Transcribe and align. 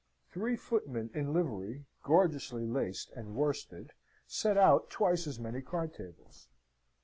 Three 0.31 0.55
footmen 0.55 1.11
in 1.13 1.31
livery, 1.31 1.85
gorgeously 2.01 2.65
laced 2.65 3.15
with 3.15 3.27
worsted, 3.27 3.91
set 4.25 4.57
out 4.57 4.89
twice 4.89 5.27
as 5.27 5.39
many 5.39 5.61
card 5.61 5.93
tables. 5.93 6.47